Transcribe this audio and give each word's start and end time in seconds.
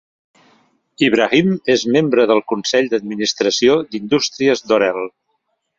Ibrahim 1.07 1.51
és 1.75 1.85
membre 1.97 2.27
del 2.33 2.41
consell 2.53 2.91
d'administració 2.95 3.79
de 3.95 3.99
Indústries 4.03 4.71
Dorel. 4.73 5.07